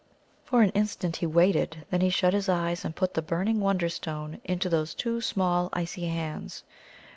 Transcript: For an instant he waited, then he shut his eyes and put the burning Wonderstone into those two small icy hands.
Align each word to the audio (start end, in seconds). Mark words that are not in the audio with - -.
For 0.45 0.63
an 0.63 0.71
instant 0.71 1.17
he 1.17 1.27
waited, 1.27 1.85
then 1.91 2.01
he 2.01 2.09
shut 2.09 2.33
his 2.33 2.49
eyes 2.49 2.83
and 2.83 2.95
put 2.95 3.13
the 3.13 3.21
burning 3.21 3.59
Wonderstone 3.59 4.41
into 4.43 4.67
those 4.67 4.95
two 4.95 5.21
small 5.21 5.69
icy 5.73 6.07
hands. 6.07 6.63